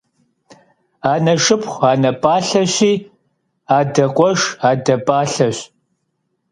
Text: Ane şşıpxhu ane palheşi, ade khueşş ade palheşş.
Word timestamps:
Ane 1.11 1.33
şşıpxhu 1.43 1.79
ane 1.91 2.11
palheşi, 2.21 2.93
ade 3.77 4.05
khueşş 4.15 4.43
ade 4.69 4.95
palheşş. 5.05 5.57